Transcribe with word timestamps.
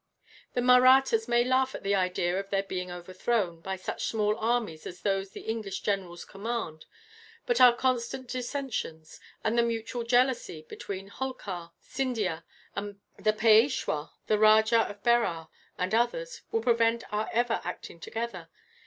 The 0.55 0.61
Mahrattas 0.63 1.27
may 1.27 1.43
laugh 1.43 1.75
at 1.75 1.83
the 1.83 1.93
idea 1.93 2.39
of 2.39 2.49
their 2.49 2.63
being 2.63 2.89
overthrown, 2.89 3.59
by 3.61 3.75
such 3.75 4.05
small 4.05 4.35
armies 4.35 4.87
as 4.87 5.01
those 5.03 5.29
the 5.29 5.41
English 5.41 5.81
generals 5.81 6.25
command; 6.25 6.87
but 7.45 7.61
our 7.61 7.75
constant 7.75 8.27
dissensions, 8.27 9.19
and 9.43 9.55
the 9.59 9.61
mutual 9.61 10.03
jealousy 10.03 10.65
between 10.67 11.09
Holkar, 11.11 11.69
Scindia, 11.81 12.43
the 12.75 13.33
Peishwa, 13.33 14.09
the 14.25 14.39
Rajah 14.39 14.89
of 14.89 15.03
Berar, 15.03 15.49
and 15.77 15.93
others, 15.93 16.41
will 16.51 16.63
prevent 16.63 17.03
our 17.13 17.29
ever 17.31 17.61
acting 17.63 17.99
together. 17.99 18.49